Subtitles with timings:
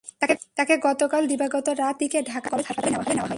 [0.57, 3.29] তাঁকে গতকাল দিবাগত রাত একটার দিকে ঢাকা মেডিকেল কলেজ হাসপাতালে নেওয়া হয়।